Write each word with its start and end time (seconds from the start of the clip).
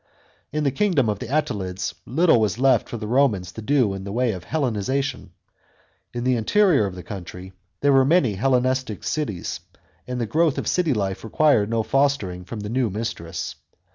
In 0.51 0.63
the 0.63 0.71
kingdom 0.71 1.09
of 1.09 1.19
the 1.19 1.27
Attalids 1.27 1.93
little 2.07 2.39
was 2.41 2.57
left 2.57 2.89
for 2.89 2.97
the 2.97 3.05
Romans 3.05 3.51
to 3.51 3.61
do 3.61 3.93
in 3.93 4.03
the 4.03 4.11
way 4.11 4.31
of 4.31 4.43
Hellenisation. 4.45 5.29
In 6.11 6.23
the 6.23 6.37
interior 6.37 6.87
of 6.87 6.95
the 6.95 7.03
country 7.03 7.53
there 7.81 7.93
were 7.93 8.03
many 8.03 8.33
Hellenistic 8.33 9.03
cities, 9.03 9.59
and 10.07 10.19
the 10.19 10.25
growth 10.25 10.57
of 10.57 10.65
city 10.67 10.95
life 10.95 11.23
required 11.23 11.69
no 11.69 11.83
filtering 11.83 12.45
from 12.45 12.61
the 12.61 12.69
new 12.69 12.89
mistress. 12.89 13.53